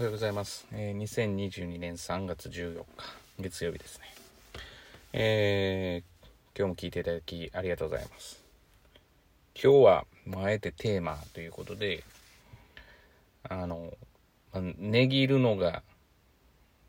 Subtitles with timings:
[0.00, 0.66] おはようございます。
[0.72, 2.84] えー、2022年3月14日、
[3.38, 4.06] 月曜日ですね。
[5.12, 8.42] えー、今日も聞いていただきありがとうございます。
[9.62, 12.02] 今日は、まあ、あえてテーマということで、
[13.46, 13.92] あの、
[14.54, 15.82] まあ、値切るのが、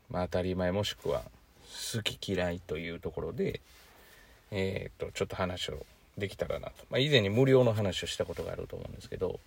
[0.08, 1.20] まあ、当たり前もしくは
[1.94, 3.60] 好き嫌いというところで、
[4.50, 5.84] えっ、と、ちょっと話を
[6.16, 6.72] できたらなと。
[6.88, 9.38] まあ、以前に無料の話をしたことがあると思うんですけど、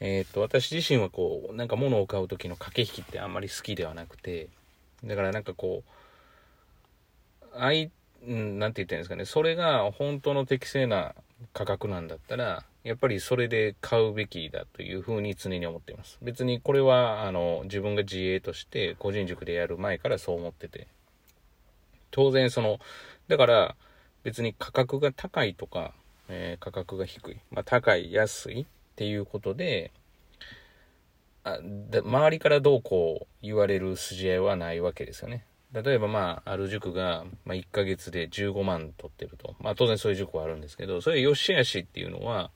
[0.00, 4.48] え、っと、私自身はこう、なんか物を買う時の駆け引きってあんまり好きではなくて、
[5.04, 7.90] だからなんかこう、あい、
[8.26, 11.14] なんて言ったらいいんですかね、それが本当の適正な
[11.52, 16.18] 価格なんだったら、やっぱりそれで買うべきだというふうに常に思っています。
[16.20, 20.86] 別にこれは、あの、自分が自営として個人塾でやる前からそう思ってて。
[22.10, 22.78] 当然その、
[23.28, 23.76] だから
[24.22, 25.92] 別に価格が高いとか、
[26.28, 27.36] えー、価格が低い。
[27.50, 28.66] まあ高い、安い。
[28.94, 29.90] っていうことで、
[31.42, 35.44] あ周りからどうこう言われる筋合いはないわけですよね。
[35.72, 39.56] 例えばまあ、ある塾が、ま、1ヶ月で15万取ってると。
[39.58, 42.52] まあ当然そういう塾はあるんですけど、それ良し悪しっていうのは、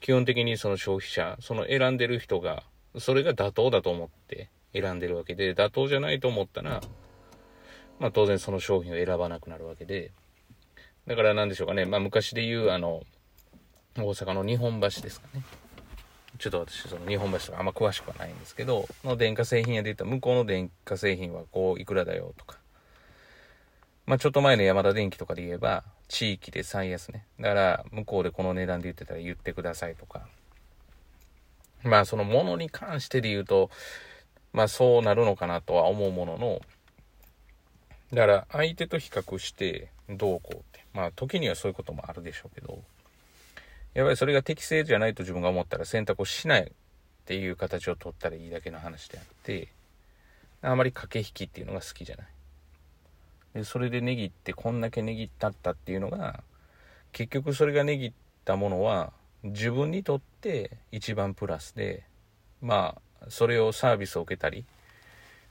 [0.00, 2.62] 基本的にその消費者、その選んでる人が、
[2.98, 6.80] それが妥当だと思って選んでるわけで、妥当じゃないと思ったら、
[8.00, 10.12] まあ当然その商品を選ばなくなるわけで、
[11.06, 13.02] だからなんでしょうかね、まあ昔で言うあの、
[14.04, 15.42] 大阪の日本橋ですかね。
[16.38, 22.58] ちょっと私、その日本橋とかあんま詳しくはないんですけど、の電化製品屋で言ったら、向こうの電化製品はこう、いくらだよとか。
[24.06, 27.26] まあちょっと前の山田電機とかで言えば、地域で最安ね。
[27.40, 30.28] だから、向こうでこの値段で言ってたら言ってくださいとか。
[31.82, 33.70] まあそのものに関してで言うと、
[34.52, 36.60] まあそうなるのかなとは思うものの、
[38.12, 40.84] だから相手と比較してどうこうって。
[40.94, 42.82] まあ時にはそういうこともあるでしょうけど、
[43.98, 46.66] やっぱりそれが適正じゃないと自分が思ったら選択をしないっ
[47.24, 49.66] ていう形を取ったらいいだけの話であって、
[50.62, 52.26] あまり駆け引きっていうのが好きじゃない。
[53.54, 56.44] で、それで値切ってこんだけ値切ったったっていうのが、
[57.10, 58.12] 結局それが値切っ
[58.44, 59.12] たものは
[59.42, 62.04] 自分にとって一番プラスで、
[62.62, 64.64] まあ、それをサービスを受けたり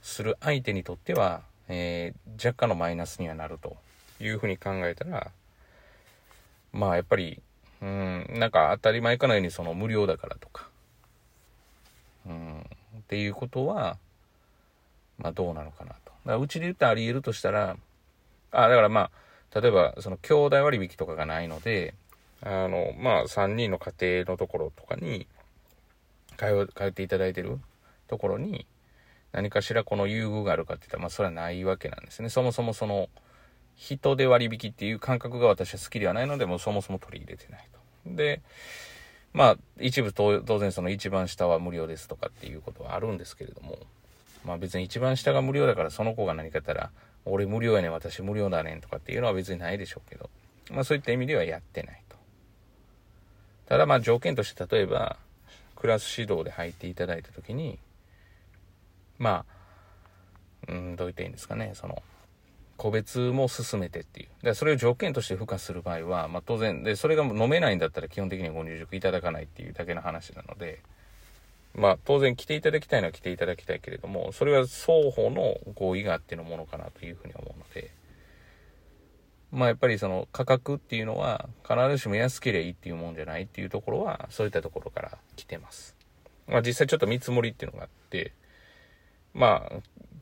[0.02, 3.76] する相手にとっては、えー、若干のマイナスにはなると
[4.22, 5.32] いうふうに考えたら、
[6.72, 7.42] まあやっぱり
[7.82, 10.70] うん、なんか当たり前かのようにその無料だからとか、
[12.26, 12.64] うん、っ
[13.08, 13.98] ていうことは、
[15.18, 15.98] まあどうなのかなと。
[16.06, 17.78] だからうちで言ってあり得るとしたら、
[18.52, 19.10] あ、だからま
[19.54, 21.94] あ、例えばその兄弟割引とかがないので、
[22.42, 23.92] あの、まあ3人の家
[24.24, 25.28] 庭のところとかに、
[26.38, 27.60] 通通っていただいてる
[28.08, 28.66] ところに、
[29.32, 32.30] 何かしらこの優遇があるかって言ったら、まあそれはないわけなんですね。
[32.30, 33.10] そもそもその、
[33.78, 37.66] 人で割引っていう感覚が私は好きではないので、もうそもそも取り入れてない
[38.06, 38.16] と。
[38.16, 38.42] で、
[39.34, 43.78] まあ、一部当然その一番下は無料ですとかっていうことはあるんですけれども、
[44.46, 46.90] まあ別に一番下が無料だからその子が何かやったら、
[47.26, 50.30] 俺無料やねん、私無料だねんとかっていうのは別にないでしょうけど、
[50.72, 52.18] まあそういった意味ではやってないと。
[53.68, 55.18] ただまあ条件として例えば、
[55.76, 57.78] クラス指導で入っていただいたときに、
[59.20, 59.46] ま
[60.68, 62.02] あ、うん、どう言っていいんですかね、その、
[62.78, 64.46] 個別も進めてっていう。
[64.46, 70.82] で、それを条件として付加する場合は、まあ当然、で、それが飲めないんだったら基本的にはご入塾いただかないっていうだけの話なので、
[71.76, 77.92] まあ当然来ていただきたいのは来ていただきたいけれども、それは双方の合意があってのものかなというふうに思うので、
[79.52, 85.96] まあやっぱりその価格っていうのは必ずしも安ければいいっていうもんじゃないっていうところは、そういったところから来てます。
[86.48, 88.34] まあ実際ちょっと見積もりっていうのがあって、
[89.38, 89.76] まあ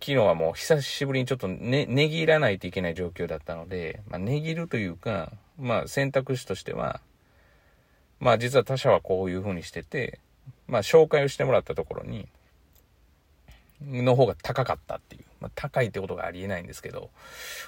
[0.06, 7.00] 昨日はもう久しぶりにちょっとね、値切らないといけない状況だったので、まあ、値切るというか、まあ、選択肢としては、
[8.20, 10.20] まあ、実は他社はこういうふうにしてて、
[10.68, 12.28] まあ、紹介をしてもらったところに、
[13.82, 15.26] の方が高かったっていう。
[15.42, 17.12] まあ、高いってことがありえないんですけど、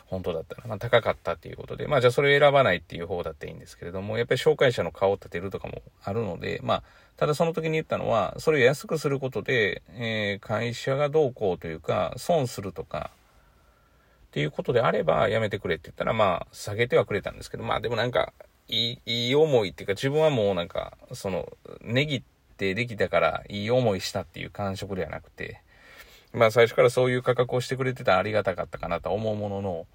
[0.06, 6.84] 本当だったら、まあ、高かったっていうことで、まあ、じゃあそれを選ばないっていう方だっていいんですけれども、やっぱり紹介者の顔を立てるとかもあるので、まあ、
[7.18, 13.12] ただその時に言ったのは、それを安くすることで、えー、会社がどうこうというか、損するとか、
[14.28, 18.34] っていうことであれば、やめてくれって言ったら、まあ、下げてはくれたんですけど、まあ、でもなんか、
[18.68, 21.48] いい、いい思いっていうか、自分はもうなんか、その、
[21.82, 22.24] 値切っ
[22.58, 25.62] てできたから、いい思いしたっていう感触ではなくて、
[26.38, 29.88] まあ最初からそういう価格をしてくれてたらありがたかったかなと思うものの、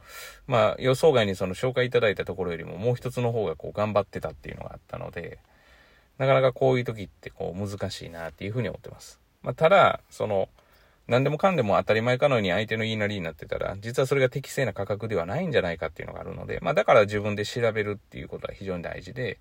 [0.47, 5.39] まあ予想外にその紹介いただいたところよりももう一つの方がこう頑張ってたっていうのがあったので、
[6.19, 9.19] なかなかこういう時ってこう難しいなっていうふうに思ってます。
[9.43, 10.49] まあただ、その、
[11.09, 19.39] 何でもかんでも当たり前かのように相手の言いなりになってたら、実はそれが適正な価格ではないんじゃないかっていうのがあるので、まあだから自分で調べるっていうことは非常に大事で、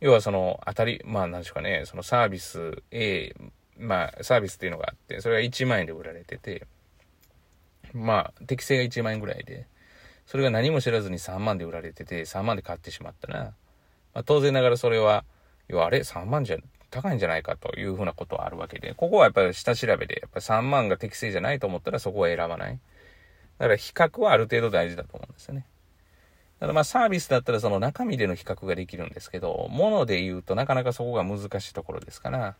[0.00, 3.34] 要はその当たり、まあ何でしょうかね、そのサービス A
[3.78, 6.66] まあ、サービスっていうのがあって、それが1万円で売られてて、
[7.94, 9.66] まあ、適正が1万円ぐらいで、
[10.26, 13.54] それが何も知らずに3万で売られてて、3万で買ってしまったら、
[14.14, 15.24] まあ、当然ながらそれは、
[15.68, 16.58] 要はあれ ?3 万じゃ
[16.90, 22.78] 高いんじゃないかというふうなことはあるわけで、ここはやっぱり下調べで、やっぱ3万が適正じゃないと思ったらそこは選ばない。
[23.58, 25.66] だから比較はある程度大事だと思うんですよね。
[26.60, 32.56] ただまあサービスだったらその中身での比較ができるんですけど、物で言うとなかなかそこが難しいところですから、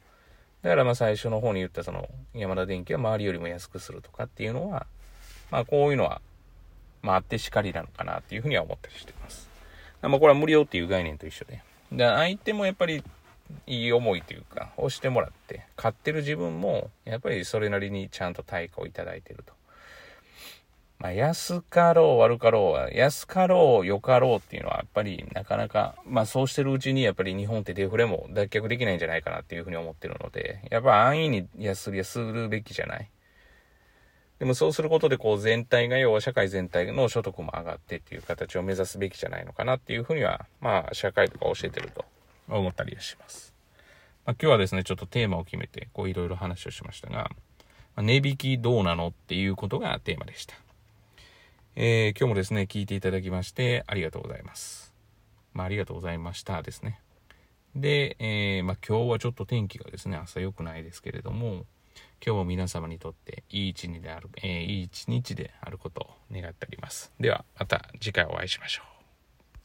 [0.63, 4.87] だからまあ最初の方に言ったその山田電機は周りよりも安くするとかっていうのは、
[5.51, 6.21] まあこういうのは、
[7.03, 9.49] まああってしかりなのかなっていうふうには思ったりしてます。
[10.03, 11.63] まあこれは無料っていう概念と一緒で。
[11.93, 13.03] で、相手もやっぱり
[13.67, 19.58] いい思いというか、押してもらって、買ってる自分もやっぱりそれなりにちゃんと対価をいただいてると。
[20.99, 33.09] まあ、安かろう悪かろうは、安かろう良かろうっていうのはやっぱりなかなか、まあそうしてるうちにやっぱり日本ってデフレも脱却できないんじゃないかなっていうふうに思ってるので、やっぱ安易に安りはするべきじゃない。
[34.41, 42.05] でもそうすることでこう全体が要は社会全体の所得も上がってっていう形を目指すべきじゃないのかなっていうふうには、まあ社会とか教えてると
[42.49, 43.55] 思ったりはします。
[44.27, 47.31] まあ、今日はですね、ちょっとテーマを決めてこういろいろ話をしましたが、
[47.95, 50.55] ま、値引きどうなのっていうことがテーマでした。
[51.81, 54.93] えー、今日もですね、聞いていただきましてありがとうございます。
[55.53, 57.01] まあ、ありがとうございましたですね。
[57.77, 61.67] で、えー、まあ、今日はちょっと天気がですね、朝良くないですけれども、
[62.21, 67.13] 今日も皆様にとっていい一日である、えー、いい一日であることを願っております。
[67.21, 68.98] では、また次回お会いしましょう。